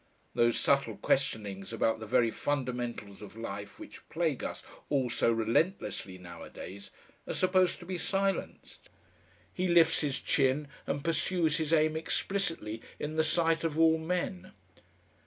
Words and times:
Those 0.33 0.59
subtle 0.59 0.97
questionings 0.97 1.71
about 1.71 1.99
the 1.99 2.07
very 2.07 2.31
fundamentals 2.31 3.21
of 3.21 3.37
life 3.37 3.79
which 3.79 4.09
plague 4.09 4.43
us 4.43 4.63
all 4.89 5.11
so 5.11 5.31
relentlessly 5.31 6.17
nowadays 6.17 6.89
are 7.27 7.35
supposed 7.35 7.77
to 7.77 7.85
be 7.85 7.99
silenced. 7.99 8.89
He 9.53 9.67
lifts 9.67 10.01
his 10.01 10.19
chin 10.19 10.69
and 10.87 11.03
pursues 11.03 11.57
his 11.57 11.71
Aim 11.71 11.95
explicitly 11.95 12.81
in 12.97 13.15
the 13.15 13.23
sight 13.23 13.63
of 13.63 13.77
all 13.77 13.99
men. 13.99 14.53